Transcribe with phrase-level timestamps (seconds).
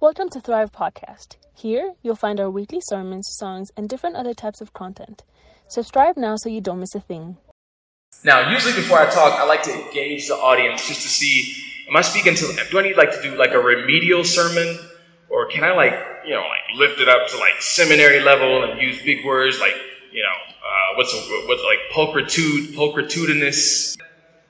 [0.00, 1.36] Welcome to Thrive Podcast.
[1.54, 5.24] Here, you'll find our weekly sermons, songs, and different other types of content.
[5.68, 7.36] Subscribe now so you don't miss a thing.
[8.24, 11.54] Now, usually before I talk, I like to engage the audience just to see,
[11.86, 14.78] am I speaking to, do I need like to do like a remedial sermon?
[15.28, 15.92] Or can I like,
[16.24, 19.74] you know, like lift it up to like seminary level and use big words like,
[20.10, 23.98] you know, uh, what's, a, what's like pulchritude, pulchritudinous?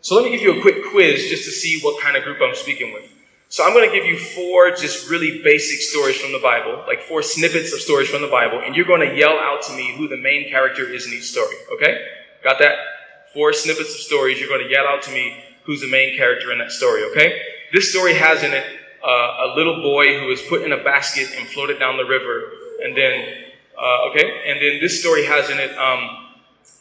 [0.01, 2.38] So let me give you a quick quiz just to see what kind of group
[2.41, 3.10] I'm speaking with.
[3.50, 7.02] So I'm going to give you four just really basic stories from the Bible, like
[7.02, 9.92] four snippets of stories from the Bible, and you're going to yell out to me
[9.96, 11.56] who the main character is in each story.
[11.74, 11.98] Okay?
[12.44, 12.78] Got that?
[13.34, 14.38] Four snippets of stories.
[14.38, 17.02] You're going to yell out to me who's the main character in that story.
[17.10, 17.42] Okay?
[17.72, 18.64] This story has in it
[19.05, 22.52] uh, a little boy who was put in a basket and floated down the river,
[22.84, 23.34] and then
[23.77, 26.28] uh, okay, and then this story has in it um,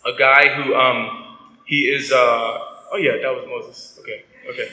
[0.06, 2.12] a guy who um, he is.
[2.12, 3.98] Uh, Oh yeah, that was Moses.
[4.02, 4.70] Okay, okay,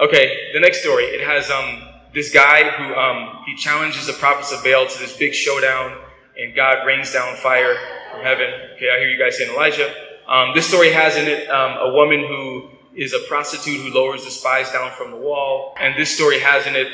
[0.00, 0.50] okay.
[0.52, 1.04] The next story.
[1.04, 5.16] It has um this guy who um he challenges the prophets of Baal to this
[5.16, 5.96] big showdown,
[6.38, 7.76] and God rains down fire
[8.10, 8.48] from heaven.
[8.76, 9.92] Okay, I hear you guys saying Elijah.
[10.28, 14.24] Um, this story has in it um, a woman who is a prostitute who lowers
[14.24, 16.88] the spies down from the wall, and this story has in it.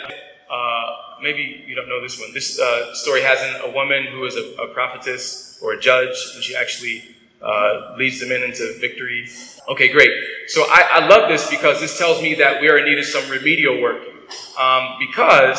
[0.51, 2.33] Uh, maybe you don't know this one.
[2.35, 6.17] This uh, story has in a woman who is a, a prophetess or a judge,
[6.35, 9.29] and she actually uh, leads the men into victory.
[9.69, 10.11] Okay, great.
[10.47, 13.05] So I, I, love this because this tells me that we are in need of
[13.05, 14.03] some remedial work.
[14.59, 15.59] Um, because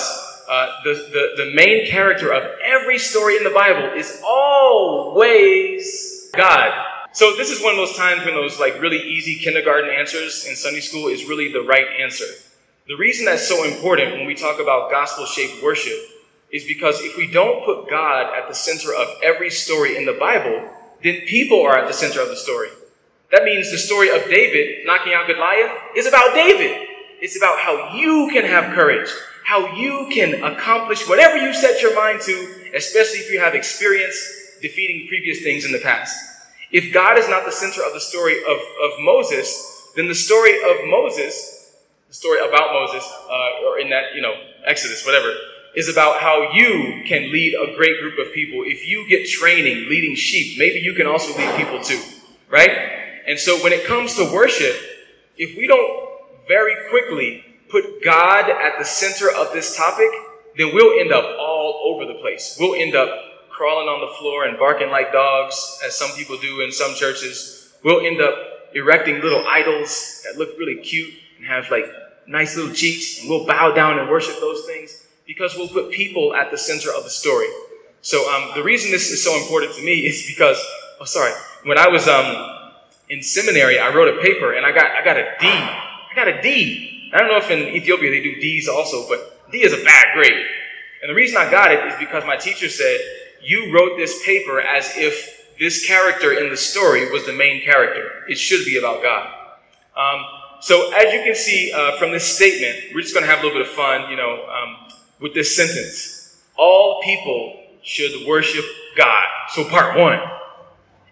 [0.49, 6.85] uh, the, the, the main character of every story in the Bible is always God.
[7.11, 10.55] So this is one of those times when those like really easy kindergarten answers in
[10.55, 12.25] Sunday school is really the right answer.
[12.87, 15.97] The reason that's so important when we talk about gospel shaped worship
[16.51, 20.13] is because if we don't put God at the center of every story in the
[20.13, 20.69] Bible,
[21.03, 22.69] then people are at the center of the story.
[23.31, 26.87] That means the story of David knocking out Goliath is about David.
[27.19, 29.09] It's about how you can have courage,
[29.45, 34.15] how you can accomplish whatever you set your mind to, especially if you have experience
[34.61, 36.17] defeating previous things in the past.
[36.71, 40.55] If God is not the center of the story of, of Moses, then the story
[40.57, 41.75] of Moses,
[42.07, 44.33] the story about Moses, uh, or in that, you know,
[44.65, 45.33] Exodus, whatever,
[45.75, 48.63] is about how you can lead a great group of people.
[48.65, 52.01] If you get training leading sheep, maybe you can also lead people too,
[52.49, 52.71] right?
[53.27, 54.75] And so when it comes to worship,
[55.37, 56.09] if we don't
[56.47, 60.09] very quickly put God at the center of this topic,
[60.57, 62.55] then we'll end up all over the place.
[62.59, 63.09] We'll end up
[63.49, 67.73] crawling on the floor and barking like dogs, as some people do in some churches.
[67.83, 68.35] We'll end up
[68.75, 71.85] erecting little idols that look really cute and have like
[72.27, 76.35] nice little cheeks, and we'll bow down and worship those things because we'll put people
[76.35, 77.47] at the center of the story.
[78.01, 80.57] So um, the reason this is so important to me is because,
[80.99, 82.73] oh, sorry, when I was um,
[83.09, 85.47] in seminary, I wrote a paper and I got I got a D.
[85.47, 87.11] I got a D.
[87.13, 90.05] I don't know if in Ethiopia they do D's also, but D is a bad
[90.15, 90.45] grade.
[91.01, 92.99] And the reason I got it is because my teacher said,
[93.41, 98.23] you wrote this paper as if this character in the story was the main character.
[98.27, 99.27] It should be about God.
[99.95, 100.25] Um,
[100.61, 103.45] so as you can see uh, from this statement, we're just going to have a
[103.45, 104.09] little bit of fun.
[104.09, 104.77] You know, um,
[105.23, 109.25] with this sentence All people should worship God.
[109.49, 110.19] So, part one.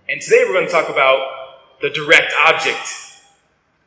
[0.08, 2.88] And today we're going to talk about the direct object.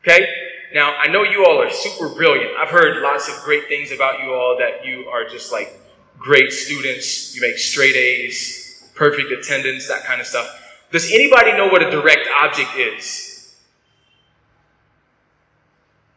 [0.03, 0.27] Okay?
[0.75, 2.57] Now, I know you all are super brilliant.
[2.59, 5.79] I've heard lots of great things about you all that you are just like
[6.19, 7.37] great students.
[7.37, 10.49] You make straight A's, perfect attendance, that kind of stuff.
[10.91, 13.34] Does anybody know what a direct object is?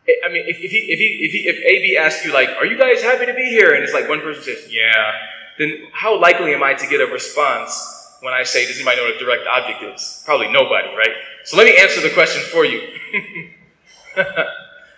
[0.08, 2.66] I mean, if, if, he, if, he, if, he, if AB asks you, like, are
[2.66, 3.74] you guys happy to be here?
[3.74, 5.12] And it's like one person says, yeah,
[5.58, 9.04] then how likely am I to get a response when I say, does anybody know
[9.04, 10.24] what a direct object is?
[10.26, 11.12] Probably nobody, right?
[11.44, 12.80] So let me answer the question for you.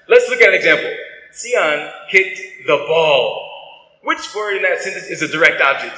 [0.08, 0.92] Let's look at an example.
[1.34, 3.48] Sion kicked the ball.
[4.04, 5.98] Which word in that sentence is a direct object?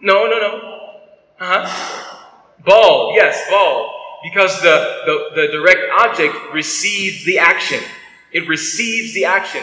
[0.00, 0.90] No, no, no.
[1.38, 2.18] Uh huh.
[2.64, 3.12] Ball.
[3.14, 7.80] Yes, ball because the, the, the direct object receives the action.
[8.32, 9.62] It receives the action.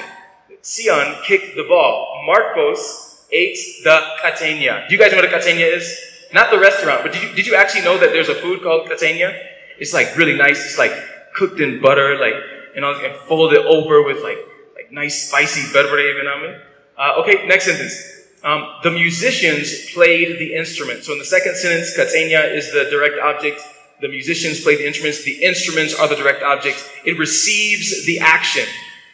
[0.62, 2.24] Sion kicked the ball.
[2.25, 4.88] Marcos ate the kategna.
[4.88, 5.98] Do you guys know what a kategna is?
[6.34, 8.88] Not the restaurant, but did you, did you actually know that there's a food called
[8.88, 9.36] kategna?
[9.80, 10.63] It's like really nice.
[10.66, 10.92] It's like
[11.34, 12.36] cooked in butter, like,
[12.75, 14.38] you know, and folded over with like,
[14.75, 16.60] like nice spicy butter, you know
[16.98, 17.95] uh, Okay, next sentence.
[18.44, 21.04] Um, the musicians played the instrument.
[21.04, 23.62] So in the second sentence, kategna is the direct object.
[24.01, 25.24] The musicians play the instruments.
[25.24, 26.90] The instruments are the direct object.
[27.06, 28.66] It receives the action.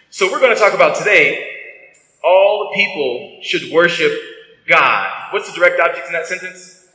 [0.10, 1.52] So we're going to talk about today,
[2.24, 4.12] all people should worship
[4.68, 5.34] God.
[5.34, 6.88] What's the direct object in that sentence?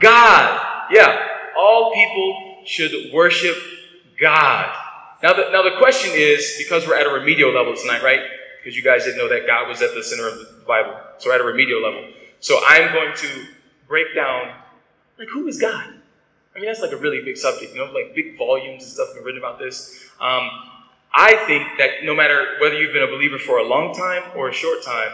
[0.00, 0.88] God.
[0.90, 1.26] Yeah.
[1.56, 3.56] All people should worship
[4.20, 4.74] God.
[5.22, 8.20] Now the, now the question is, because we're at a remedial level tonight, right?
[8.58, 10.98] Because you guys didn't know that God was at the center of the Bible.
[11.18, 12.08] So we're at a remedial level.
[12.40, 13.46] So I'm going to
[13.86, 14.54] break down,
[15.18, 15.99] like, who is God?
[16.54, 19.08] I mean, that's like a really big subject, you know, like big volumes and stuff
[19.08, 20.04] have been written about this.
[20.20, 20.48] Um,
[21.12, 24.48] I think that no matter whether you've been a believer for a long time or
[24.48, 25.12] a short time,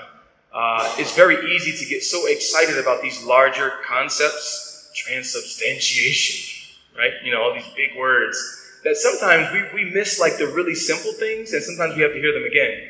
[0.52, 7.12] uh, it's very easy to get so excited about these larger concepts, transubstantiation, right?
[7.22, 8.36] You know, all these big words
[8.84, 12.20] that sometimes we, we miss like the really simple things and sometimes we have to
[12.20, 12.88] hear them again.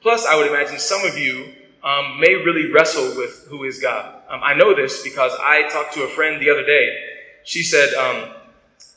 [0.00, 1.52] Plus, I would imagine some of you
[1.84, 4.14] um, may really wrestle with who is God.
[4.28, 7.05] Um, I know this because I talked to a friend the other day.
[7.46, 8.34] She said, um,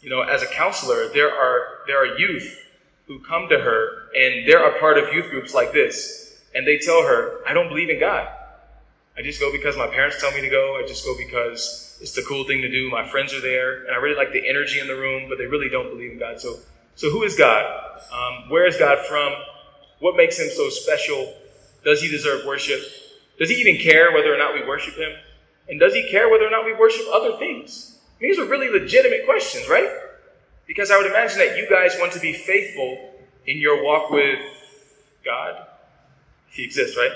[0.02, 2.66] you know, as a counselor, there are there are youth
[3.06, 6.80] who come to her and they're a part of youth groups like this, and they
[6.80, 8.28] tell her, I don't believe in God.
[9.16, 10.82] I just go because my parents tell me to go.
[10.84, 12.90] I just go because it's the cool thing to do.
[12.90, 15.46] My friends are there, and I really like the energy in the room, but they
[15.46, 16.42] really don't believe in God.
[16.42, 16.58] So,
[16.96, 17.66] so who is God?
[18.12, 19.32] Um, where is God from?
[20.00, 21.36] What makes him so special?
[21.86, 22.82] Does he deserve worship?
[23.38, 25.12] Does he even care whether or not we worship him?
[25.68, 27.89] And does he care whether or not we worship other things?
[28.20, 29.90] These are really legitimate questions, right?
[30.68, 33.16] Because I would imagine that you guys want to be faithful
[33.48, 34.40] in your walk with
[35.26, 35.66] God,
[36.50, 37.12] He exists, right?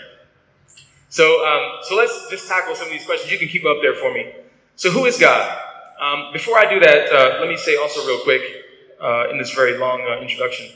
[1.10, 3.32] So, um, so let's just tackle some of these questions.
[3.32, 4.34] You can keep up there for me.
[4.76, 5.60] So, who is God?
[6.02, 8.42] Um, before I do that, uh, let me say also real quick
[9.00, 10.68] uh, in this very long uh, introduction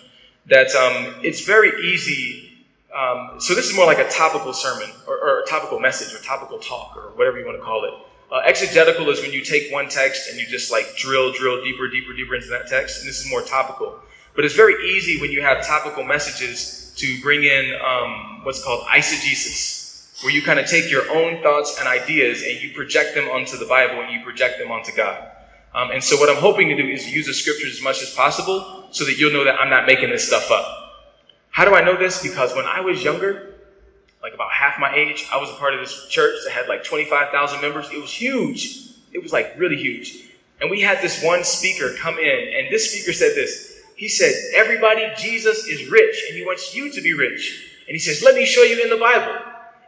[0.45, 2.65] that um, it's very easy.
[2.95, 6.23] Um, so, this is more like a topical sermon or, or, a topical message or
[6.23, 7.94] topical talk or whatever you want to call it.
[8.29, 11.88] Uh, exegetical is when you take one text and you just like drill, drill deeper,
[11.88, 13.00] deeper, deeper into that text.
[13.00, 14.00] And this is more topical.
[14.35, 18.85] But it's very easy when you have topical messages to bring in um, what's called
[18.88, 23.29] eisegesis, where you kind of take your own thoughts and ideas and you project them
[23.29, 25.31] onto the Bible and you project them onto God.
[25.73, 28.13] Um, and so what I'm hoping to do is use the scriptures as much as
[28.13, 30.65] possible so that you'll know that I'm not making this stuff up.
[31.50, 32.21] How do I know this?
[32.21, 33.46] Because when I was younger,
[34.27, 36.83] like about half my age, I was a part of this church that had like
[36.83, 37.89] 25,000 members.
[37.94, 38.89] It was huge.
[39.13, 40.31] It was like really huge.
[40.59, 43.79] And we had this one speaker come in, and this speaker said this.
[43.95, 47.71] He said, Everybody, Jesus is rich, and he wants you to be rich.
[47.88, 49.33] And he says, Let me show you in the Bible.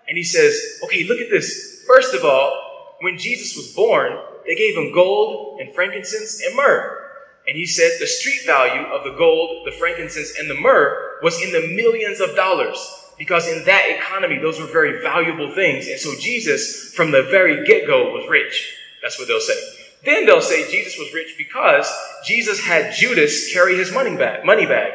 [0.08, 1.84] And he says, Okay, look at this.
[1.86, 6.98] First of all, when Jesus was born, they gave him gold and frankincense and myrrh.
[7.46, 11.42] And he said the street value of the gold, the frankincense, and the myrrh was
[11.42, 12.78] in the millions of dollars
[13.20, 15.88] because in that economy, those were very valuable things.
[15.88, 18.74] And so Jesus, from the very get go, was rich.
[19.04, 19.60] That's what they'll say.
[20.06, 21.92] Then they'll say Jesus was rich because
[22.26, 24.46] Jesus had Judas carry his money bag.
[24.46, 24.94] Money bag.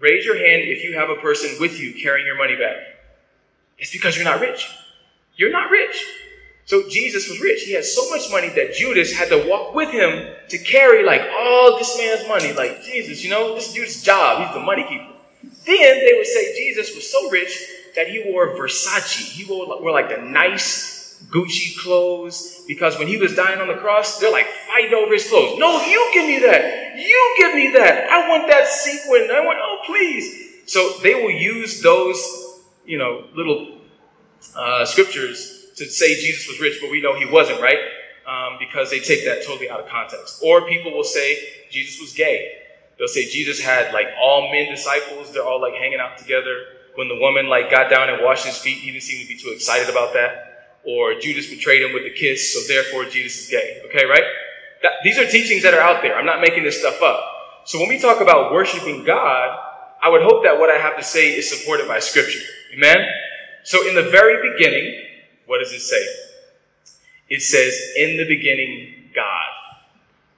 [0.00, 2.76] Raise your hand if you have a person with you carrying your money bag.
[3.78, 4.68] It's because you're not rich.
[5.36, 6.04] You're not rich.
[6.64, 7.62] So Jesus was rich.
[7.62, 11.22] He had so much money that Judas had to walk with him to carry like
[11.38, 12.52] all this man's money.
[12.52, 14.44] Like Jesus, you know, this dude's job.
[14.44, 15.17] He's the money keeper.
[15.66, 19.30] Then they would say Jesus was so rich that he wore Versace.
[19.30, 23.74] He wore, wore like the nice Gucci clothes because when he was dying on the
[23.74, 25.58] cross, they're like fighting over his clothes.
[25.58, 26.96] No, you give me that.
[26.96, 28.08] You give me that.
[28.10, 29.28] I want that sequin.
[29.30, 30.48] I want, oh, please.
[30.66, 33.78] So they will use those, you know, little
[34.56, 37.78] uh, scriptures to say Jesus was rich, but we know he wasn't, right?
[38.26, 40.42] Um, because they take that totally out of context.
[40.44, 41.38] Or people will say
[41.70, 42.57] Jesus was gay.
[42.98, 45.32] They'll say Jesus had like all men disciples.
[45.32, 46.64] They're all like hanging out together.
[46.96, 49.38] When the woman like got down and washed his feet, he didn't seem to be
[49.38, 50.78] too excited about that.
[50.84, 53.82] Or Judas betrayed him with a kiss, so therefore Jesus is gay.
[53.86, 54.24] Okay, right?
[54.82, 56.16] That, these are teachings that are out there.
[56.16, 57.22] I'm not making this stuff up.
[57.66, 59.58] So when we talk about worshiping God,
[60.02, 62.44] I would hope that what I have to say is supported by scripture.
[62.74, 63.06] Amen?
[63.62, 65.04] So in the very beginning,
[65.46, 66.04] what does it say?
[67.28, 69.58] It says, in the beginning, God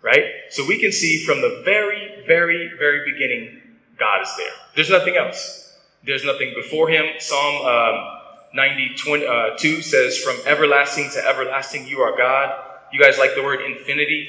[0.02, 0.24] right?
[0.50, 3.60] So we can see from the very, very, very beginning,
[3.98, 4.52] God is there.
[4.74, 5.76] There's nothing else.
[6.04, 7.06] There's nothing before him.
[7.18, 8.18] Psalm um,
[8.54, 12.64] 90, 20, uh, 2 says, From everlasting to everlasting, you are God.
[12.92, 14.28] You guys like the word infinity?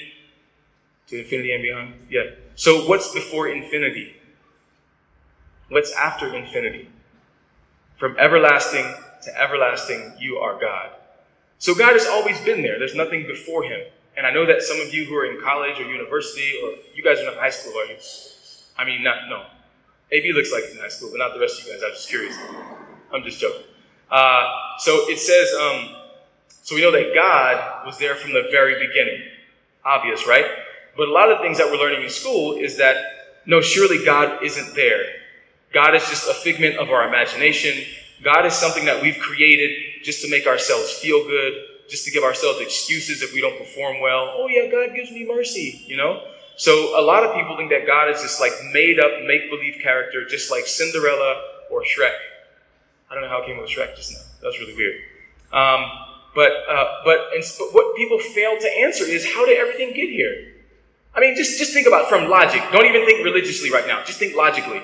[1.07, 1.93] To infinity and beyond?
[2.09, 2.31] Yeah.
[2.55, 4.15] So what's before infinity?
[5.69, 6.89] What's after infinity?
[7.95, 8.93] From everlasting
[9.23, 10.89] to everlasting, you are God.
[11.59, 12.77] So God has always been there.
[12.79, 13.81] There's nothing before him.
[14.17, 17.03] And I know that some of you who are in college or university, or you
[17.03, 17.95] guys are not in high school, are you?
[18.77, 19.45] I mean, not, no.
[20.11, 21.81] AB looks like he's in high school, but not the rest of you guys.
[21.83, 22.37] I'm just curious.
[23.13, 23.63] I'm just joking.
[24.09, 24.49] Uh,
[24.79, 25.95] so it says, um,
[26.63, 29.23] so we know that God was there from the very beginning.
[29.85, 30.45] Obvious, right?
[30.97, 32.97] But a lot of things that we're learning in school is that,
[33.45, 35.05] no, surely God isn't there.
[35.73, 37.85] God is just a figment of our imagination.
[38.23, 41.53] God is something that we've created just to make ourselves feel good,
[41.91, 44.33] just to give ourselves excuses if we don't perform well.
[44.33, 46.23] Oh, yeah, God gives me mercy, you know?
[46.55, 49.81] So a lot of people think that God is this like made up, make believe
[49.81, 52.15] character, just like Cinderella or Shrek.
[53.09, 54.19] I don't know how I came with Shrek just now.
[54.41, 55.01] That was really weird.
[55.51, 55.83] Um,
[56.33, 60.09] but, uh, but, and, but what people fail to answer is how did everything get
[60.09, 60.53] here?
[61.13, 62.61] I mean, just, just think about from logic.
[62.71, 64.01] Don't even think religiously right now.
[64.05, 64.81] Just think logically.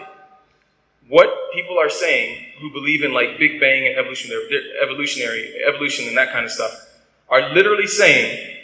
[1.08, 6.18] What people are saying who believe in like Big Bang and evolutionary, evolutionary evolution and
[6.18, 6.87] that kind of stuff
[7.30, 8.56] are literally saying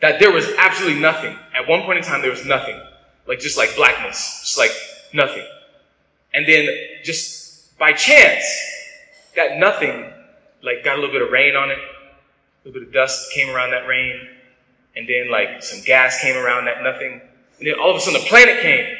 [0.00, 1.36] that there was absolutely nothing.
[1.54, 2.80] At one point in time, there was nothing.
[3.26, 4.40] Like just like blackness.
[4.42, 4.70] Just like
[5.12, 5.46] nothing.
[6.34, 6.68] And then
[7.04, 8.44] just by chance,
[9.36, 10.12] that nothing
[10.62, 11.78] like got a little bit of rain on it.
[11.78, 14.28] A little bit of dust came around that rain.
[14.96, 17.20] And then like some gas came around that nothing.
[17.58, 18.96] And then all of a sudden a planet came.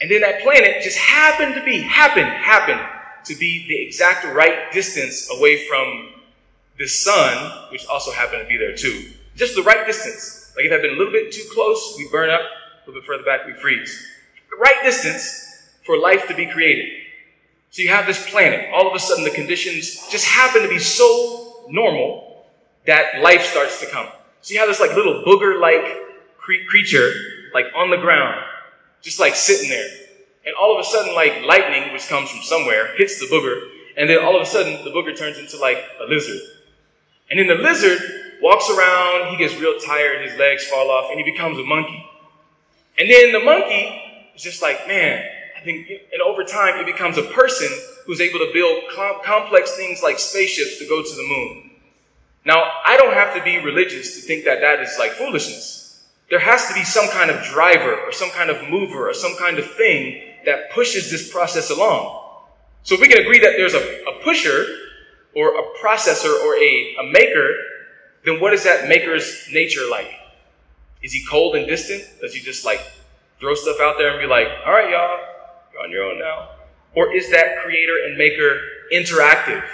[0.00, 2.80] And then that planet just happened to be, happened, happened
[3.26, 6.08] to be the exact right distance away from
[6.80, 9.12] the sun, which also happened to be there too.
[9.36, 10.52] Just the right distance.
[10.56, 12.40] Like if it had been a little bit too close, we burn up.
[12.40, 14.08] A little bit further back, we freeze.
[14.50, 16.88] The right distance for life to be created.
[17.70, 18.70] So you have this planet.
[18.72, 22.46] All of a sudden, the conditions just happen to be so normal
[22.86, 24.08] that life starts to come.
[24.40, 27.12] So you have this like little booger-like cre- creature,
[27.52, 28.42] like on the ground,
[29.02, 29.88] just like sitting there.
[30.46, 33.68] And all of a sudden, like lightning, which comes from somewhere, hits the booger,
[33.98, 36.40] and then all of a sudden, the booger turns into like a lizard.
[37.30, 37.98] And then the lizard
[38.42, 42.04] walks around, he gets real tired, his legs fall off, and he becomes a monkey.
[42.98, 45.24] And then the monkey is just like, man,
[45.56, 47.68] I think, and over time, it becomes a person
[48.06, 51.70] who's able to build com- complex things like spaceships to go to the moon.
[52.44, 56.08] Now, I don't have to be religious to think that that is like foolishness.
[56.30, 59.36] There has to be some kind of driver or some kind of mover or some
[59.36, 62.16] kind of thing that pushes this process along.
[62.82, 64.64] So if we can agree that there's a, a pusher
[65.34, 67.54] or a processor or a, a maker,
[68.24, 70.10] then what is that maker's nature like?
[71.02, 72.04] Is he cold and distant?
[72.20, 72.80] Does he just like
[73.38, 75.18] throw stuff out there and be like, all right, y'all,
[75.72, 76.50] you're on your own now?
[76.94, 78.60] Or is that creator and maker
[78.92, 79.64] interactive?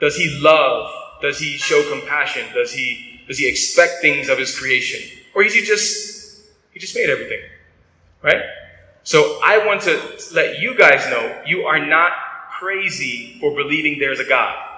[0.00, 0.92] Does he love?
[1.20, 2.46] Does he show compassion?
[2.54, 5.00] Does he does he expect things of his creation?
[5.34, 7.40] Or is he just he just made everything?
[8.22, 8.42] Right?
[9.04, 10.00] So I want to
[10.32, 12.12] let you guys know you are not
[12.58, 14.71] crazy for believing there's a God.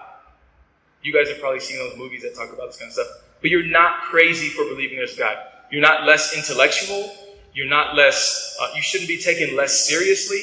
[1.04, 3.06] You guys have probably seen those movies that talk about this kind of stuff.
[3.42, 5.36] But you're not crazy for believing there's God.
[5.70, 7.14] You're not less intellectual.
[7.52, 10.38] You're not less, uh, you shouldn't be taken less seriously.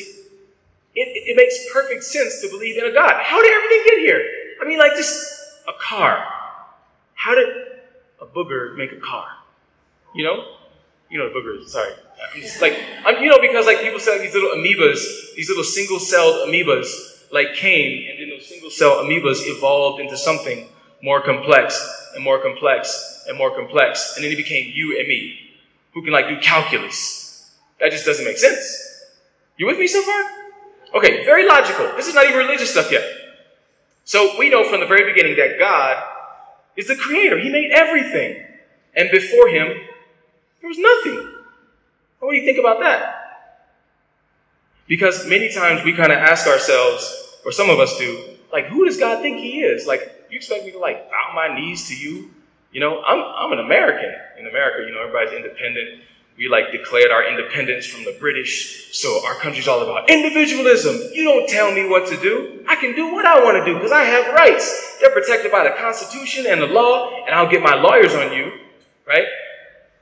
[0.93, 3.13] It, it, makes perfect sense to believe in a God.
[3.23, 4.23] How did everything get here?
[4.61, 5.19] I mean, like just
[5.67, 6.25] a car.
[7.15, 7.47] How did
[8.21, 9.27] a booger make a car?
[10.13, 10.45] You know?
[11.09, 11.93] You know a booger sorry.
[12.35, 15.63] It's like, I'm, you know, because like people say like, these little amoebas, these little
[15.63, 20.67] single-celled amoebas, like came, and then those single-cell amoebas evolved into something
[21.01, 21.79] more complex
[22.15, 25.39] and more complex and more complex, and then it became you and me,
[25.93, 27.51] who can like do calculus.
[27.79, 29.07] That just doesn't make sense.
[29.57, 30.23] You with me so far?
[30.95, 31.88] Okay, very logical.
[31.95, 33.03] This is not even religious stuff yet.
[34.03, 36.03] So we know from the very beginning that God
[36.75, 37.39] is the creator.
[37.39, 38.45] He made everything.
[38.95, 39.67] And before him,
[40.59, 41.33] there was nothing.
[42.19, 43.20] What do you think about that?
[44.91, 48.83] Because many times we kind of ask ourselves, or some of us do, like, who
[48.83, 49.88] does God think he is?
[49.88, 52.29] Like, you expect me to like bow my knees to you?
[52.74, 54.13] You know, I'm, I'm an American.
[54.38, 56.01] In America, you know, everybody's independent.
[56.38, 58.89] We like declared our independence from the British.
[58.91, 61.00] So our country's all about individualism.
[61.13, 62.62] You don't tell me what to do.
[62.67, 64.98] I can do what I want to do because I have rights.
[65.00, 68.51] They're protected by the Constitution and the law, and I'll get my lawyers on you,
[69.07, 69.27] right?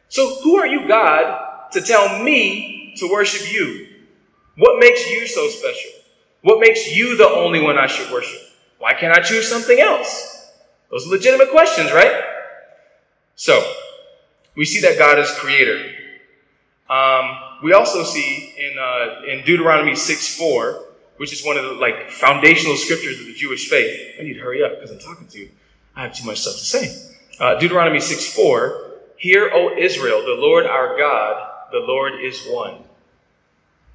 [0.08, 3.89] So who are you, God, to tell me to worship you?
[4.60, 5.92] What makes you so special?
[6.42, 8.42] What makes you the only one I should worship?
[8.78, 10.52] Why can't I choose something else?
[10.92, 12.24] Those are legitimate questions, right?
[13.36, 13.74] So,
[14.56, 15.94] we see that God is creator.
[16.90, 20.86] Um, we also see in, uh, in Deuteronomy 6 4,
[21.16, 24.16] which is one of the like foundational scriptures of the Jewish faith.
[24.20, 25.52] I need to hurry up because I'm talking to you.
[25.96, 27.12] I have too much stuff to say.
[27.40, 32.84] Uh, Deuteronomy 6 4, Hear, O Israel, the Lord our God, the Lord is one.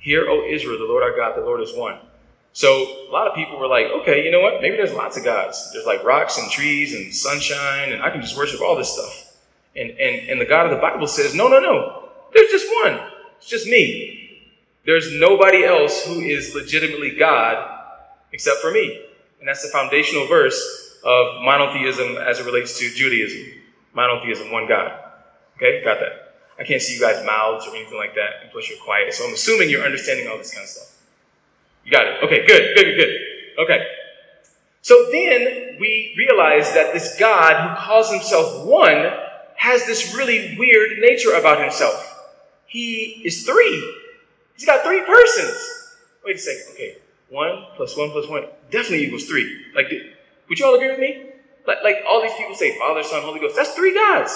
[0.05, 1.99] Hear, O Israel, the Lord our God, the Lord is one.
[2.53, 4.61] So a lot of people were like, okay, you know what?
[4.61, 5.71] Maybe there's lots of gods.
[5.73, 9.35] There's like rocks and trees and sunshine, and I can just worship all this stuff.
[9.75, 12.11] And, and, and the God of the Bible says, no, no, no.
[12.35, 13.01] There's just one.
[13.39, 14.43] It's just me.
[14.85, 17.67] There's nobody else who is legitimately God
[18.31, 19.07] except for me.
[19.41, 23.59] And that's the foundational verse of monotheism as it relates to Judaism.
[23.95, 24.93] Monotheism, one God.
[25.57, 26.24] Okay, got that.
[26.59, 29.13] I can't see you guys' mouths or anything like that, and plus you're quiet.
[29.13, 30.97] So I'm assuming you're understanding all this kind of stuff.
[31.85, 32.23] You got it.
[32.23, 33.65] Okay, good, good, good, good.
[33.65, 33.87] Okay.
[34.83, 39.13] So then we realize that this God who calls himself one
[39.57, 42.11] has this really weird nature about himself.
[42.67, 44.03] He is three.
[44.55, 45.57] He's got three persons.
[46.25, 46.75] Wait a second.
[46.75, 46.97] Okay.
[47.31, 49.65] One plus one plus one definitely equals three.
[49.75, 49.87] Like,
[50.49, 51.31] would you all agree with me?
[51.67, 53.57] Like, like all these people say, Father, Son, Holy Ghost.
[53.57, 54.33] That's three gods,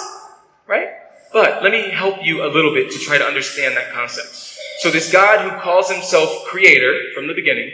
[0.67, 0.89] right?
[1.31, 4.57] But let me help you a little bit to try to understand that concept.
[4.79, 7.71] So this God who calls himself creator from the beginning,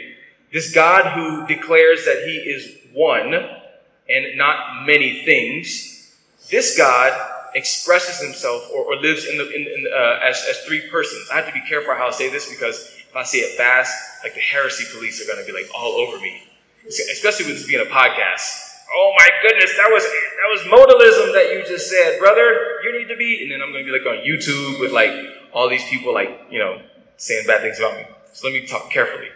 [0.52, 6.14] this God who declares that he is one and not many things,
[6.50, 7.12] this God
[7.54, 11.28] expresses himself or, or lives in the, in, in, uh, as, as three persons.
[11.32, 13.96] I have to be careful how I say this because if I say it fast,
[14.22, 16.42] like the heresy police are going to be like all over me,
[16.86, 18.66] especially with this being a podcast.
[18.94, 22.75] Oh my goodness, that was that was modalism that you just said, brother.
[22.86, 25.10] You need to be, and then I'm to be like on YouTube with like
[25.52, 26.80] all these people like you know
[27.16, 28.04] saying bad things about me.
[28.32, 29.28] So let me talk carefully.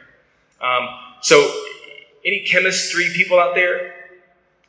[0.61, 0.89] Um,
[1.21, 1.37] so,
[2.25, 3.95] any chemistry people out there?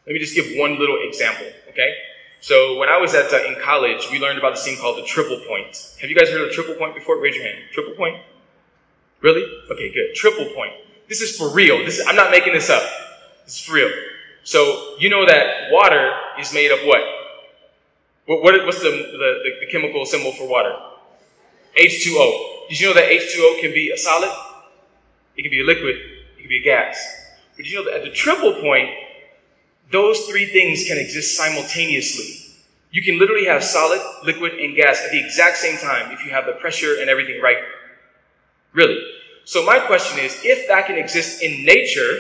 [0.08, 1.94] Let me just give one little example, okay?
[2.40, 5.06] So when I was at uh, in college, we learned about this thing called the
[5.06, 5.96] triple point.
[6.02, 7.22] Have you guys heard of the triple point before?
[7.22, 7.60] Raise your hand.
[7.72, 8.18] Triple point.
[9.22, 9.46] Really?
[9.70, 10.16] Okay, good.
[10.16, 10.74] Triple point.
[11.08, 11.78] This is for real.
[11.86, 12.82] This is, I'm not making this up.
[13.46, 13.92] This is for real.
[14.44, 17.21] So you know that water is made of what?
[18.26, 20.76] What, what what's the, the, the chemical symbol for water?
[21.78, 22.70] H2O.
[22.70, 24.32] Did you know that H2O can be a solid?
[25.38, 25.96] It can be a liquid.
[25.96, 26.98] It can be a gas.
[27.56, 28.90] But you know that at the triple point,
[29.92, 32.42] those three things can exist simultaneously.
[32.92, 36.32] You can literally have solid, liquid, and gas at the exact same time if you
[36.32, 37.58] have the pressure and everything right.
[38.74, 39.02] Really.
[39.46, 42.20] So my question is, if that can exist in nature,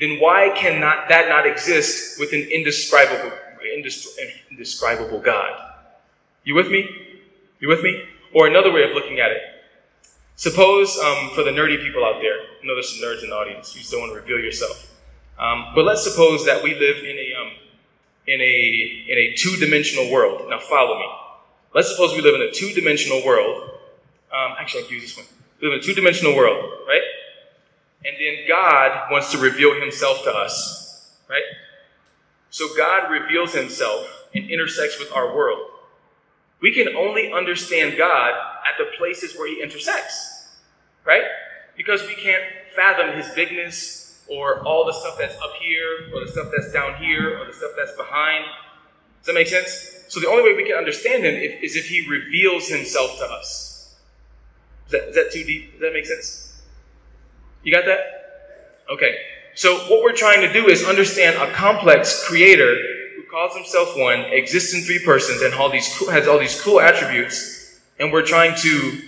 [0.00, 3.36] then why cannot that not exist with an indescribable,
[4.50, 5.50] indescribable God?
[6.44, 6.88] You with me?
[7.60, 8.04] You with me?
[8.32, 9.42] Or another way of looking at it.
[10.36, 13.36] Suppose, um, for the nerdy people out there, I know there's some nerds in the
[13.36, 14.92] audience, you still want to reveal yourself.
[15.38, 17.52] Um, but let's suppose that we live in a, um,
[18.26, 20.48] in a, in a two-dimensional world.
[20.50, 21.06] Now follow me.
[21.74, 23.70] Let's suppose we live in a two-dimensional world.
[24.32, 25.26] Um, actually, I can use this one.
[25.60, 27.02] We live in a two-dimensional world, right?
[28.04, 31.42] And then God wants to reveal himself to us, right?
[32.56, 35.60] So God reveals himself and intersects with our world.
[36.62, 40.56] We can only understand God at the places where he intersects,
[41.04, 41.24] right?
[41.76, 42.42] Because we can't
[42.74, 46.96] fathom his bigness, or all the stuff that's up here, or the stuff that's down
[46.96, 48.46] here, or the stuff that's behind.
[49.18, 50.06] Does that make sense?
[50.08, 53.96] So the only way we can understand him is if he reveals himself to us.
[54.86, 55.72] Is that, is that too deep?
[55.72, 56.62] Does that make sense?
[57.62, 58.00] You got that?
[58.90, 59.14] Okay.
[59.56, 62.76] So what we're trying to do is understand a complex creator
[63.16, 66.60] who calls himself one, exists in three persons, and all these cool, has all these
[66.60, 69.00] cool attributes, and we're trying to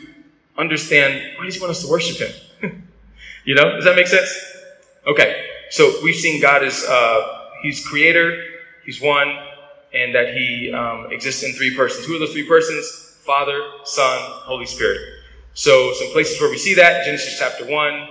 [0.56, 2.82] understand why does he want us to worship him?
[3.44, 4.34] you know, does that make sense?
[5.06, 8.42] Okay, so we've seen God as uh, He's creator,
[8.86, 9.28] He's one,
[9.92, 12.06] and that He um, exists in three persons.
[12.06, 13.18] Who are those three persons?
[13.20, 14.98] Father, Son, Holy Spirit.
[15.52, 18.08] So some places where we see that Genesis chapter one,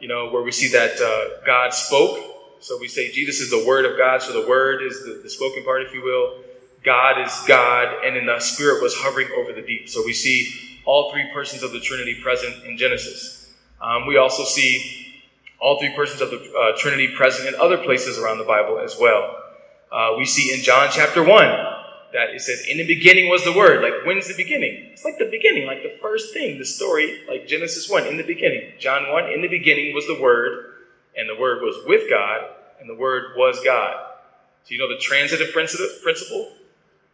[0.00, 2.18] you know, where we see that uh, God spoke.
[2.60, 4.22] So we say Jesus is the Word of God.
[4.22, 6.42] So the Word is the, the spoken part, if you will.
[6.82, 9.88] God is God, and then the Spirit was hovering over the deep.
[9.88, 13.52] So we see all three persons of the Trinity present in Genesis.
[13.80, 15.22] Um, we also see
[15.60, 18.96] all three persons of the uh, Trinity present in other places around the Bible as
[18.98, 19.36] well.
[19.92, 21.69] Uh, we see in John chapter 1
[22.12, 23.82] that it says, In the beginning was the Word.
[23.82, 24.88] Like, when's the beginning?
[24.92, 28.22] It's like the beginning, like the first thing, the story, like Genesis 1, in the
[28.22, 28.72] beginning.
[28.78, 30.74] John 1, in the beginning was the Word,
[31.16, 32.42] and the Word was with God,
[32.80, 33.96] and the Word was God.
[34.64, 36.52] So, you know the transitive principle?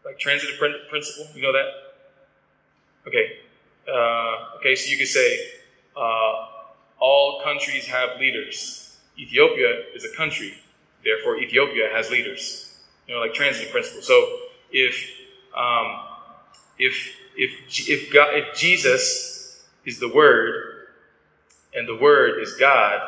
[0.05, 1.27] Like, transitive principle?
[1.35, 1.67] You know that?
[3.07, 3.39] Okay.
[3.89, 5.39] Uh, okay, so you could say,
[5.97, 6.47] uh,
[6.99, 8.97] all countries have leaders.
[9.19, 10.55] Ethiopia is a country,
[11.05, 12.63] therefore Ethiopia has leaders.
[13.07, 14.03] You know, like transitive principle.
[14.03, 14.36] So
[14.77, 15.11] if
[15.57, 16.05] um,
[16.79, 17.51] if if
[17.89, 20.89] if God, if Jesus is the Word
[21.75, 23.01] and the Word is God,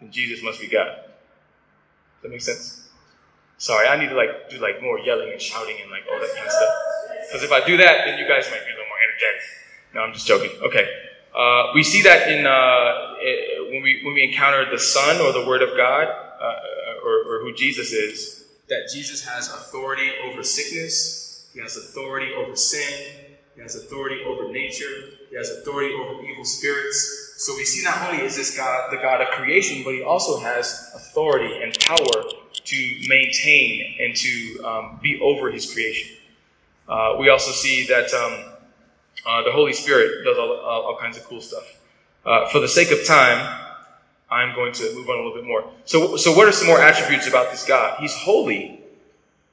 [0.00, 0.96] then Jesus must be God.
[0.96, 2.88] Does that make sense?
[3.58, 6.34] Sorry, I need to like do like more yelling and shouting and like all that
[6.34, 6.74] kind of stuff.
[7.28, 9.42] Because if I do that, then you guys might be a little more energetic.
[9.94, 10.50] No, I'm just joking.
[10.62, 10.88] Okay.
[11.34, 15.46] Uh, we see that in uh, when we when we encounter the Son or the
[15.46, 18.35] Word of God, uh, or, or who Jesus is,
[18.68, 23.12] that Jesus has authority over sickness, He has authority over sin,
[23.54, 27.34] He has authority over nature, He has authority over evil spirits.
[27.38, 30.40] So we see not only is this God the God of creation, but He also
[30.40, 32.24] has authority and power
[32.64, 36.16] to maintain and to um, be over His creation.
[36.88, 38.12] Uh, we also see that.
[38.12, 38.52] Um,
[39.26, 41.64] uh, the Holy Spirit does all, all, all kinds of cool stuff.
[42.24, 43.65] Uh, for the sake of time,
[44.30, 45.70] I'm going to move on a little bit more.
[45.84, 47.98] So, so what are some more attributes about this God?
[48.00, 48.80] He's holy.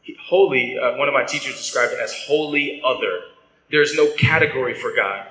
[0.01, 3.21] He, holy, uh, one of my teachers described it as holy other.
[3.69, 5.27] There's no category for God.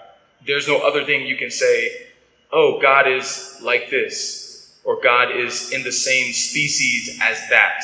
[0.47, 2.09] There's no other thing you can say,
[2.53, 4.79] oh, God is like this.
[4.85, 7.83] or God is in the same species as that.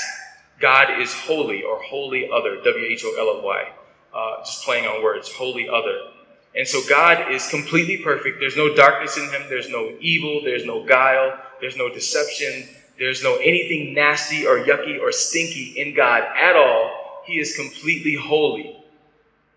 [0.61, 3.69] God is holy or holy other, W H O L L Y.
[4.13, 6.11] Uh, just playing on words, holy other.
[6.57, 8.41] And so God is completely perfect.
[8.41, 9.43] There's no darkness in him.
[9.49, 10.41] There's no evil.
[10.43, 11.39] There's no guile.
[11.61, 12.69] There's no deception.
[12.99, 17.23] There's no anything nasty or yucky or stinky in God at all.
[17.25, 18.77] He is completely holy.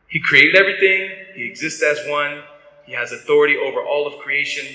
[0.08, 1.10] He created everything.
[1.36, 2.44] He exists as one.
[2.86, 4.66] He has authority over all of creation.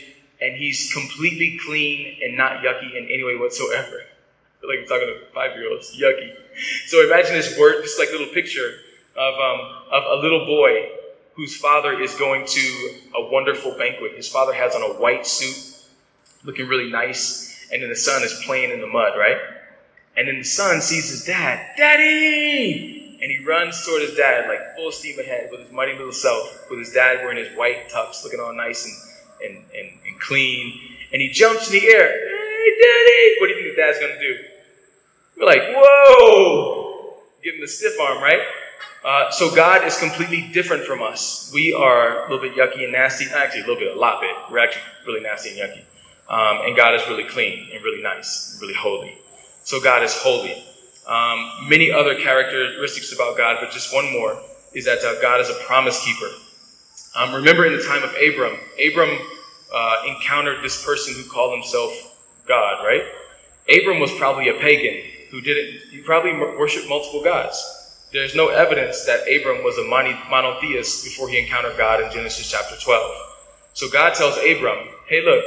[0.40, 4.00] And he's completely clean and not yucky in any way whatsoever.
[4.02, 5.96] I feel like I'm talking to five year olds.
[5.96, 6.34] Yucky.
[6.86, 8.78] So imagine this word, this like little picture
[9.16, 9.60] of, um,
[9.92, 10.90] of a little boy
[11.34, 14.12] whose father is going to a wonderful banquet.
[14.16, 15.75] His father has on a white suit,
[16.46, 19.36] looking really nice, and then the son is playing in the mud, right?
[20.16, 23.18] And then the son sees his dad, Daddy!
[23.20, 26.66] And he runs toward his dad, like full steam ahead with his mighty little self,
[26.70, 30.78] with his dad wearing his white tux, looking all nice and, and, and, and clean.
[31.12, 33.36] And he jumps in the air, Hey, Daddy!
[33.40, 34.38] What do you think the dad's gonna do?
[35.38, 37.16] We're like, Whoa!
[37.42, 38.40] Give him the stiff arm, right?
[39.04, 41.50] Uh, so God is completely different from us.
[41.54, 43.26] We are a little bit yucky and nasty.
[43.32, 44.34] Actually, a little bit, a lot bit.
[44.50, 45.84] We're actually really nasty and yucky.
[46.28, 49.18] Um, and God is really clean and really nice, really holy.
[49.62, 50.62] So God is holy.
[51.06, 54.40] Um, many other characteristics about God, but just one more
[54.74, 56.30] is that uh, God is a promise keeper.
[57.14, 59.18] Um, remember in the time of Abram, Abram
[59.72, 61.92] uh, encountered this person who called himself
[62.46, 63.04] God, right?
[63.72, 68.06] Abram was probably a pagan who didn't, he probably worshiped multiple gods.
[68.12, 72.76] There's no evidence that Abram was a monotheist before he encountered God in Genesis chapter
[72.80, 73.16] 12.
[73.74, 75.44] So God tells Abram, hey, look,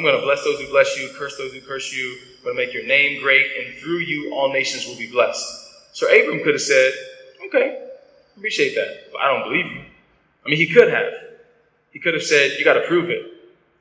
[0.00, 2.16] I'm going to bless those who bless you, curse those who curse you.
[2.38, 5.44] I'm going to make your name great, and through you, all nations will be blessed.
[5.92, 6.90] So Abram could have said,
[7.48, 7.86] okay,
[8.34, 9.82] appreciate that, but I don't believe you.
[10.46, 11.12] I mean, he could have.
[11.90, 13.26] He could have said, you got to prove it.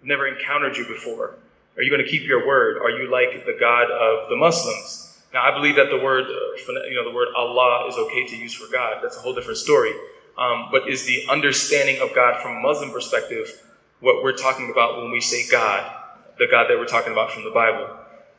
[0.01, 1.35] I've never encountered you before.
[1.77, 2.81] Are you going to keep your word?
[2.81, 5.21] Are you like the God of the Muslims?
[5.33, 8.35] Now, I believe that the word, uh, you know, the word Allah is okay to
[8.35, 8.97] use for God.
[9.01, 9.93] That's a whole different story.
[10.37, 13.63] Um, but is the understanding of God from a Muslim perspective
[14.01, 15.98] what we're talking about when we say God,
[16.39, 17.87] the God that we're talking about from the Bible?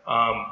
[0.07, 0.47] Um,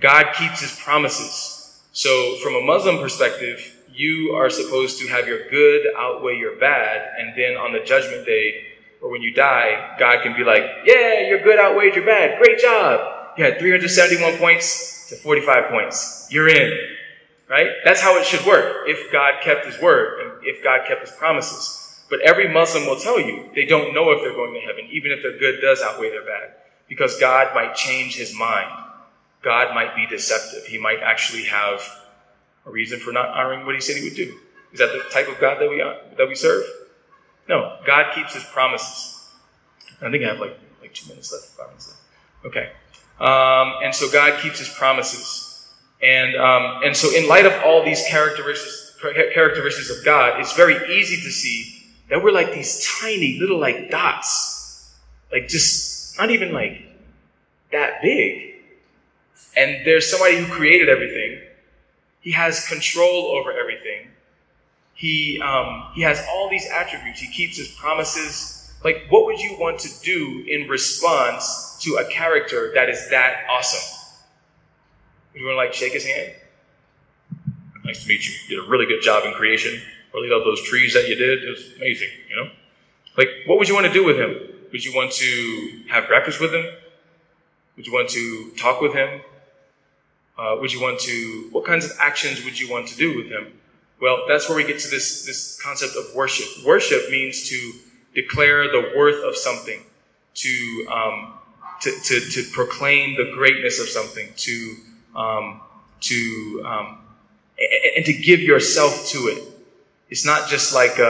[0.00, 1.82] God keeps his promises.
[1.92, 7.10] So, from a Muslim perspective, you are supposed to have your good outweigh your bad,
[7.18, 8.64] and then on the judgment day,
[9.00, 12.38] or when you die, God can be like, Yeah, your good outweighed your bad.
[12.42, 13.36] Great job.
[13.36, 16.26] You had 371 points to 45 points.
[16.30, 16.72] You're in.
[17.48, 17.68] Right?
[17.84, 21.14] That's how it should work if God kept his word and if God kept his
[21.16, 22.02] promises.
[22.08, 25.12] But every Muslim will tell you they don't know if they're going to heaven, even
[25.12, 26.54] if their good does outweigh their bad,
[26.88, 28.70] because God might change his mind.
[29.42, 30.64] God might be deceptive.
[30.66, 31.82] He might actually have
[32.66, 34.38] a reason for not honoring what he said he would do.
[34.72, 36.64] Is that the type of God that we, that we serve?
[37.48, 37.78] No.
[37.86, 39.28] God keeps his promises.
[40.00, 42.00] I think I have like, like two minutes left, five minutes left.
[42.46, 42.72] Okay.
[43.20, 45.72] Um, and so God keeps his promises.
[46.02, 50.98] And, um, and so in light of all these characteristics, characteristics of God, it's very
[50.98, 54.94] easy to see that we're like these tiny little like dots.
[55.30, 56.82] Like just not even like
[57.72, 58.54] that big.
[59.56, 61.40] And there's somebody who created everything.
[62.20, 64.08] He has control over everything.
[64.94, 67.20] He, um, he has all these attributes.
[67.20, 68.72] He keeps his promises.
[68.84, 73.44] Like, what would you want to do in response to a character that is that
[73.50, 73.98] awesome.
[75.34, 76.32] You want to like shake his hand?
[77.84, 78.34] Nice to meet you.
[78.48, 79.80] You did a really good job in creation.
[80.14, 81.42] Really love those trees that you did.
[81.42, 82.50] It was amazing, you know?
[83.18, 84.53] Like, what would you want to do with him?
[84.74, 86.66] Would you want to have breakfast with him?
[87.76, 89.20] Would you want to talk with him?
[90.36, 93.28] Uh, would you want to, what kinds of actions would you want to do with
[93.28, 93.52] him?
[94.02, 96.66] Well, that's where we get to this, this concept of worship.
[96.66, 97.72] Worship means to
[98.16, 99.78] declare the worth of something,
[100.42, 101.34] to um,
[101.82, 104.76] to, to, to proclaim the greatness of something, to,
[105.14, 105.60] um,
[106.00, 106.98] to, um,
[107.96, 109.53] and to give yourself to it.
[110.10, 111.02] It's not just like a,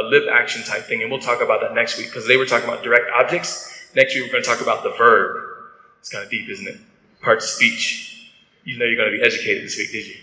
[0.00, 2.46] a lip action type thing, and we'll talk about that next week because they were
[2.46, 3.72] talking about direct objects.
[3.94, 5.36] Next week we're going to talk about the verb.
[6.00, 6.78] It's kind of deep, isn't it?
[7.20, 8.32] Parts of speech.
[8.64, 10.16] You know you're going to be educated this week, did you?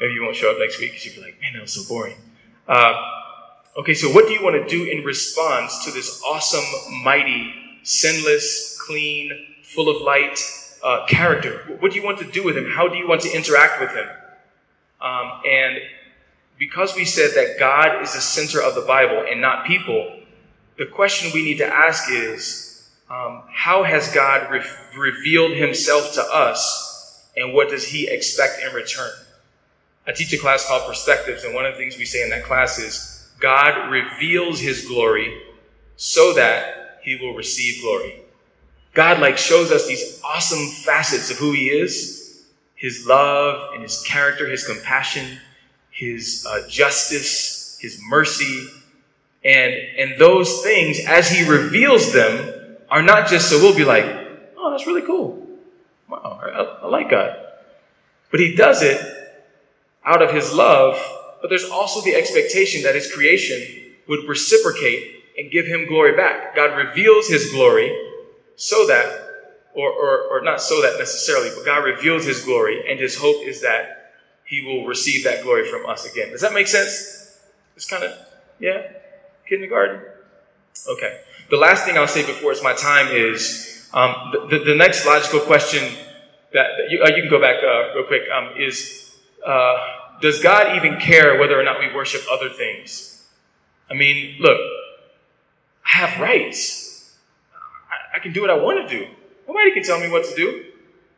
[0.00, 1.88] Maybe you won't show up next week because you'll be like, man, that was so
[1.88, 2.16] boring.
[2.68, 2.94] Uh,
[3.78, 6.64] okay, so what do you want to do in response to this awesome,
[7.02, 9.32] mighty, sinless, clean,
[9.62, 10.38] full of light
[10.82, 11.58] uh, character.
[11.80, 12.70] What do you want to do with him?
[12.70, 14.08] How do you want to interact with him?
[15.00, 15.78] Um, and
[16.58, 20.20] because we said that God is the center of the Bible and not people,
[20.78, 24.64] the question we need to ask is um, how has God re-
[24.96, 29.10] revealed himself to us and what does he expect in return?
[30.06, 32.44] I teach a class called Perspectives, and one of the things we say in that
[32.44, 35.42] class is God reveals his glory
[35.96, 38.20] so that he will receive glory.
[38.94, 44.02] God like shows us these awesome facets of who he is, his love and his
[44.04, 45.38] character, his compassion,
[45.96, 48.68] his uh, justice, his mercy,
[49.42, 54.04] and and those things as he reveals them are not just so we'll be like,
[54.58, 55.42] oh, that's really cool.
[56.08, 57.34] Wow, I, I like God.
[58.30, 59.00] But he does it
[60.04, 61.00] out of his love,
[61.40, 66.54] but there's also the expectation that his creation would reciprocate and give him glory back.
[66.54, 67.90] God reveals his glory
[68.56, 69.30] so that,
[69.74, 73.46] or, or, or not so that necessarily, but God reveals his glory, and his hope
[73.46, 73.95] is that
[74.46, 76.30] he will receive that glory from us again.
[76.30, 77.38] Does that make sense?
[77.74, 78.12] It's kind of,
[78.58, 78.86] yeah,
[79.46, 80.00] kindergarten?
[80.88, 81.20] Okay.
[81.50, 85.04] The last thing I'll say before it's my time is um, the, the, the, next
[85.04, 85.82] logical question
[86.52, 89.76] that, that you, uh, you, can go back uh, real quick um, is uh,
[90.20, 93.26] Does God even care whether or not we worship other things?
[93.90, 94.58] I mean, look,
[95.84, 97.16] I have rights.
[97.90, 99.06] I, I can do what I want to do.
[99.46, 100.64] Nobody can tell me what to do.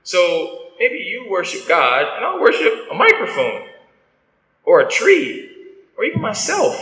[0.02, 3.68] So maybe you worship God, and I'll worship a microphone,
[4.64, 5.50] or a tree,
[5.96, 6.74] or even myself.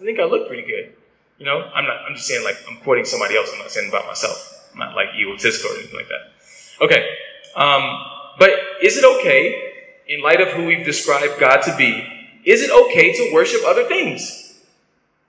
[0.00, 0.94] I think I look pretty good.
[1.38, 1.96] You know, I'm not.
[2.08, 3.50] I'm just saying, like, I'm quoting somebody else.
[3.52, 4.70] I'm not saying about myself.
[4.72, 6.84] I'm not like egotistical or anything like that.
[6.84, 7.08] Okay,
[7.56, 8.04] um,
[8.38, 8.50] but
[8.82, 9.72] is it okay,
[10.08, 12.06] in light of who we've described God to be,
[12.44, 14.54] is it okay to worship other things?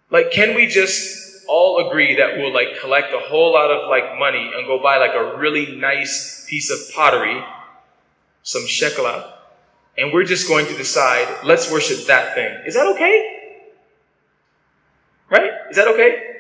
[0.10, 4.18] Like, can we just all agree that we'll like collect a whole lot of like
[4.18, 7.44] money and go buy like a really nice piece of pottery,
[8.46, 9.34] some sheklah,
[9.98, 12.62] and we're just going to decide, let's worship that thing.
[12.66, 13.58] Is that okay?
[15.30, 15.52] Right?
[15.72, 16.36] Is that okay?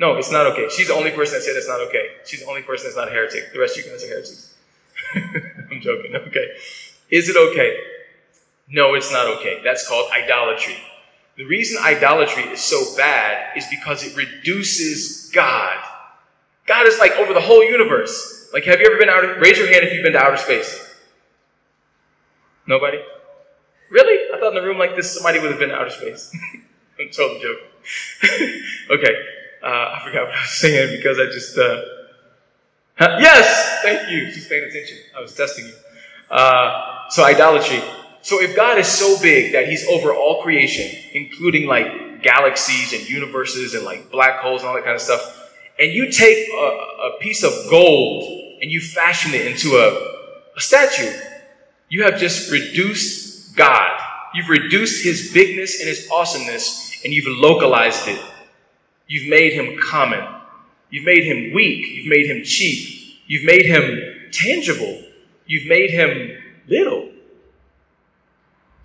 [0.00, 0.68] No, it's not okay.
[0.68, 2.08] She's the only person that said it's not okay.
[2.26, 3.52] She's the only person that's not a heretic.
[3.52, 4.54] The rest of you guys are heretics.
[5.70, 6.14] I'm joking.
[6.14, 6.48] Okay.
[7.10, 7.78] Is it okay?
[8.68, 9.60] No, it's not okay.
[9.62, 10.76] That's called idolatry.
[11.36, 15.76] The reason idolatry is so bad is because it reduces God.
[16.66, 18.50] God is like over the whole universe.
[18.52, 19.24] Like, have you ever been out?
[19.24, 20.87] Of, raise your hand if you've been to outer space.
[22.68, 22.98] Nobody?
[23.90, 24.34] Really?
[24.34, 26.30] I thought in a room like this somebody would have been outer space.
[27.00, 27.64] I'm totally joking.
[28.90, 29.14] okay,
[29.62, 31.56] uh, I forgot what I was saying because I just.
[31.56, 31.80] Uh?
[33.00, 34.30] Yes, thank you.
[34.32, 34.98] She's paying attention.
[35.16, 35.72] I was testing you.
[36.30, 37.80] Uh, so idolatry.
[38.20, 43.08] So if God is so big that he's over all creation, including like galaxies and
[43.08, 46.54] universes and like black holes and all that kind of stuff, and you take a,
[46.56, 51.10] a piece of gold and you fashion it into a, a statue,
[51.88, 54.00] you have just reduced God.
[54.34, 58.20] You've reduced his bigness and his awesomeness and you've localized it.
[59.06, 60.22] You've made him common.
[60.90, 61.86] You've made him weak.
[61.88, 63.20] You've made him cheap.
[63.26, 65.02] You've made him tangible.
[65.46, 67.10] You've made him little.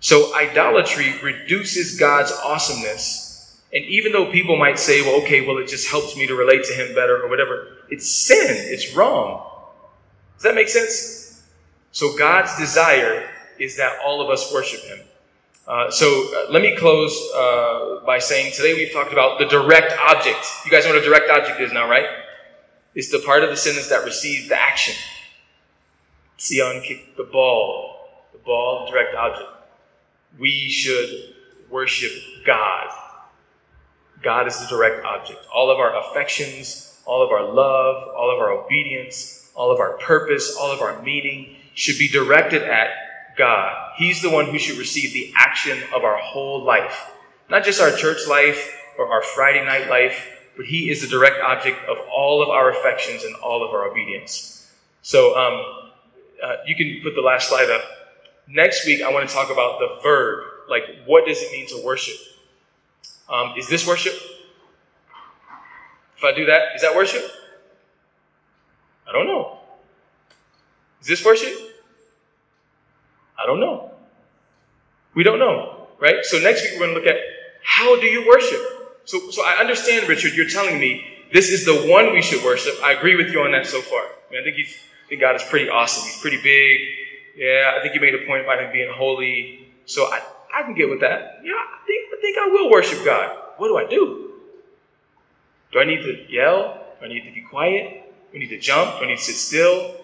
[0.00, 3.60] So idolatry reduces God's awesomeness.
[3.72, 6.64] And even though people might say, well, okay, well, it just helps me to relate
[6.64, 8.46] to him better or whatever, it's sin.
[8.48, 9.50] It's wrong.
[10.34, 11.23] Does that make sense?
[11.94, 13.30] So God's desire
[13.60, 14.98] is that all of us worship him.
[15.64, 19.94] Uh, so uh, let me close uh, by saying today we've talked about the direct
[20.10, 20.44] object.
[20.64, 22.06] You guys know what a direct object is now, right?
[22.96, 24.96] It's the part of the sentence that receives the action.
[26.36, 29.48] Sion kicked the ball, the ball, direct object
[30.36, 31.34] we should
[31.70, 32.10] worship
[32.44, 32.88] God.
[34.20, 35.46] God is the direct object.
[35.54, 39.92] All of our affections, all of our love, all of our obedience, all of our
[39.98, 42.88] purpose, all of our meaning should be directed at
[43.36, 43.92] God.
[43.96, 47.10] He's the one who should receive the action of our whole life.
[47.50, 51.40] Not just our church life or our Friday night life, but He is the direct
[51.40, 54.72] object of all of our affections and all of our obedience.
[55.02, 55.90] So, um,
[56.42, 57.82] uh, you can put the last slide up.
[58.46, 60.44] Next week, I want to talk about the verb.
[60.68, 62.16] Like, what does it mean to worship?
[63.28, 64.14] Um, is this worship?
[66.16, 67.24] If I do that, is that worship?
[69.08, 69.53] I don't know.
[71.04, 71.52] Is this worship?
[73.38, 73.92] I don't know.
[75.14, 76.24] We don't know, right?
[76.24, 77.20] So next week we're going to look at
[77.62, 78.58] how do you worship?
[79.04, 82.72] So, so I understand, Richard, you're telling me this is the one we should worship.
[82.82, 84.00] I agree with you on that so far.
[84.00, 86.04] I, mean, I think he's, I think God is pretty awesome.
[86.04, 86.80] He's pretty big.
[87.36, 89.68] Yeah, I think you made a point about him being holy.
[89.84, 90.22] So I,
[90.56, 91.42] I can get with that.
[91.44, 93.36] Yeah, I think, I think I will worship God.
[93.58, 94.30] What do I do?
[95.70, 96.82] Do I need to yell?
[96.98, 98.10] Do I need to be quiet?
[98.32, 99.00] Do I need to jump?
[99.00, 99.96] Do I need to sit still?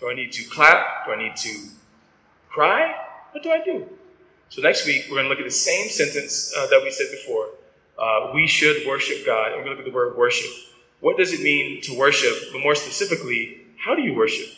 [0.00, 1.06] Do I need to clap?
[1.06, 1.68] Do I need to
[2.48, 2.94] cry?
[3.32, 3.86] What do I do?
[4.48, 7.06] So next week, we're going to look at the same sentence uh, that we said
[7.10, 7.50] before.
[7.98, 9.52] Uh, we should worship God.
[9.52, 10.50] We're going to look at the word worship.
[11.00, 12.32] What does it mean to worship?
[12.52, 14.48] But more specifically, how do you worship?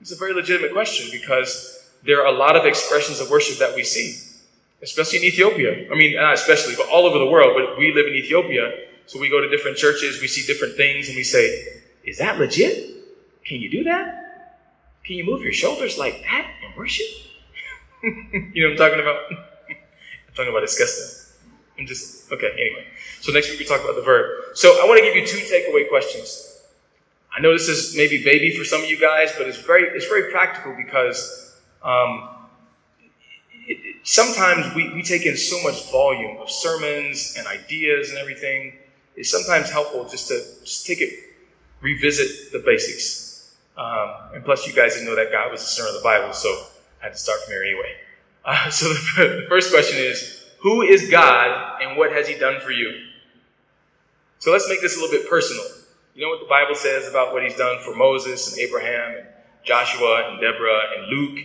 [0.00, 3.74] It's a very legitimate question because there are a lot of expressions of worship that
[3.74, 4.18] we see,
[4.82, 5.90] especially in Ethiopia.
[5.92, 7.56] I mean, not especially, but all over the world.
[7.56, 8.72] But we live in Ethiopia,
[9.06, 12.38] so we go to different churches, we see different things, and we say, Is that
[12.38, 12.92] legit?
[13.44, 14.23] can you do that?
[15.04, 17.06] Can you move your shoulders like that and worship?
[18.02, 19.16] you know what I'm talking about?
[19.68, 21.34] I'm talking about disgusting.
[21.78, 22.86] I'm just, okay, anyway.
[23.20, 24.26] So next week we talk about the verb.
[24.54, 26.62] So I want to give you two takeaway questions.
[27.36, 30.06] I know this is maybe baby for some of you guys, but it's very, it's
[30.06, 32.28] very practical because um,
[33.66, 38.18] it, it, sometimes we, we take in so much volume of sermons and ideas and
[38.18, 38.74] everything.
[39.16, 41.12] It's sometimes helpful just to just take it,
[41.80, 43.23] revisit the basics.
[43.76, 46.32] Um, and plus, you guys didn't know that God was the center of the Bible,
[46.32, 46.48] so
[47.00, 47.94] I had to start from there anyway.
[48.46, 52.60] Uh, so the, the first question is, who is God and what has he done
[52.60, 52.92] for you?
[54.38, 55.64] So let's make this a little bit personal.
[56.14, 59.26] You know what the Bible says about what he's done for Moses and Abraham and
[59.64, 61.38] Joshua and Deborah and Luke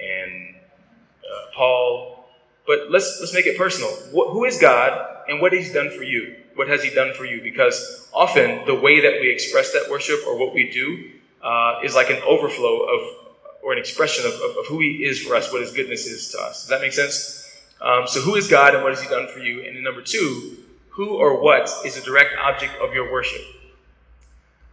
[0.00, 2.26] and uh, Paul.
[2.68, 3.90] But let's let's make it personal.
[4.12, 6.36] What, who is God and what He's done for you?
[6.54, 7.42] What has he done for you?
[7.42, 11.10] Because often the way that we express that worship or what we do
[11.44, 13.00] uh, is like an overflow of
[13.62, 16.28] or an expression of, of, of, who he is for us, what his goodness is
[16.30, 16.62] to us.
[16.62, 17.50] Does that make sense?
[17.80, 19.64] Um, so who is God and what has he done for you?
[19.64, 20.58] And then number two,
[20.90, 23.40] who or what is a direct object of your worship?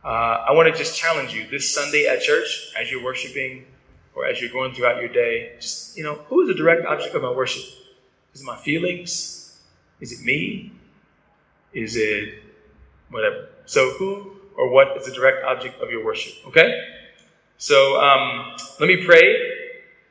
[0.04, 3.66] Uh, I want to just challenge you this Sunday at church, as you're worshiping
[4.14, 7.16] or as you're going throughout your day, just, you know, who is the direct object
[7.16, 7.64] of my worship?
[8.34, 9.62] Is it my feelings?
[10.02, 10.74] Is it me?
[11.74, 12.44] Is it
[13.10, 13.50] whatever?
[13.66, 16.34] So, who or what is the direct object of your worship?
[16.45, 16.69] Okay?
[17.58, 19.26] So, um, let me pray.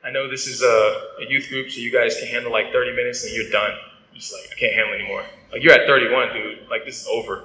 [0.04, 2.96] I know this is a, a, youth group, so you guys can handle like 30
[2.96, 3.70] minutes and you're done.
[4.12, 5.24] Just like, I can't handle anymore.
[5.52, 6.68] Like, you're at 31, dude.
[6.68, 7.44] Like, this is over.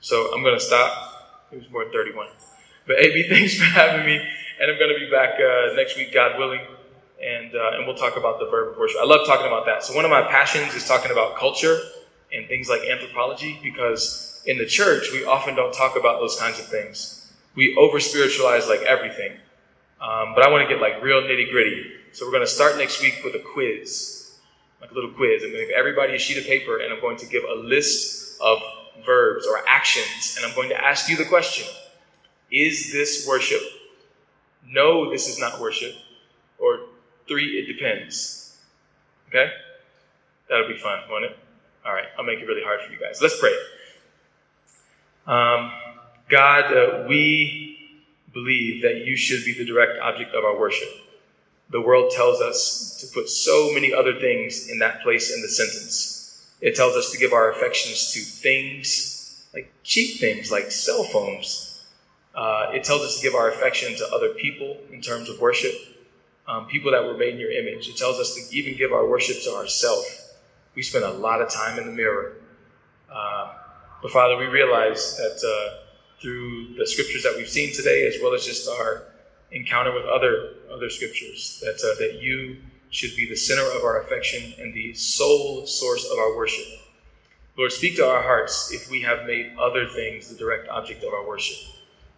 [0.00, 1.46] So, I'm going to stop.
[1.52, 2.26] It was more than 31.
[2.88, 4.16] But, AB, thanks for having me.
[4.60, 6.60] And I'm going to be back uh, next week, God willing
[7.22, 8.98] and uh, and we'll talk about the verb of worship.
[9.00, 9.82] I love talking about that.
[9.82, 11.78] So one of my passions is talking about culture
[12.30, 16.58] and things like anthropology because in the church we often don't talk about those kinds
[16.58, 17.32] of things.
[17.54, 19.32] We over spiritualize like everything,
[20.00, 21.92] um, but I want to get like real nitty gritty.
[22.12, 24.38] So we're going to start next week with a quiz,
[24.80, 25.42] like a little quiz.
[25.42, 27.54] I'm going to give everybody a sheet of paper, and I'm going to give a
[27.54, 28.58] list of
[29.04, 31.66] verbs or actions, and I'm going to ask you the question:
[32.50, 33.60] Is this worship?
[34.68, 35.94] No, this is not worship.
[36.58, 36.80] Or
[37.28, 38.56] Three, it depends.
[39.28, 39.50] Okay?
[40.48, 41.36] That'll be fun, won't it?
[41.84, 43.20] All right, I'll make it really hard for you guys.
[43.20, 43.54] Let's pray.
[45.26, 45.72] Um,
[46.28, 48.00] God, uh, we
[48.32, 50.88] believe that you should be the direct object of our worship.
[51.70, 55.48] The world tells us to put so many other things in that place in the
[55.48, 56.54] sentence.
[56.60, 61.84] It tells us to give our affections to things, like cheap things like cell phones.
[62.34, 65.74] Uh, it tells us to give our affection to other people in terms of worship
[66.48, 67.88] um, people that were made in your image.
[67.88, 70.34] It tells us to even give our worship to ourselves.
[70.74, 72.34] We spend a lot of time in the mirror.
[74.02, 75.82] But Father, we realize that uh,
[76.20, 79.04] through the scriptures that we've seen today, as well as just our
[79.52, 82.56] encounter with other other scriptures, that uh, that you
[82.90, 86.66] should be the center of our affection and the sole source of our worship.
[87.56, 91.12] Lord, speak to our hearts if we have made other things the direct object of
[91.12, 91.56] our worship.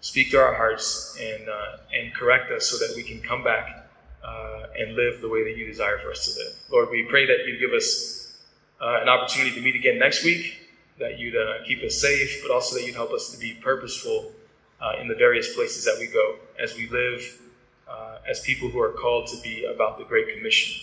[0.01, 3.88] Speak to our hearts and uh, and correct us so that we can come back
[4.25, 6.55] uh, and live the way that you desire for us to live.
[6.71, 8.37] Lord, we pray that you give us
[8.81, 10.68] uh, an opportunity to meet again next week,
[10.99, 14.33] that you'd uh, keep us safe, but also that you'd help us to be purposeful
[14.81, 17.41] uh, in the various places that we go as we live
[17.89, 20.81] uh, as people who are called to be about the Great Commission.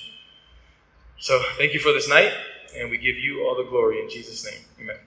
[1.20, 2.32] So thank you for this night,
[2.78, 4.62] and we give you all the glory in Jesus' name.
[4.80, 4.98] Amen.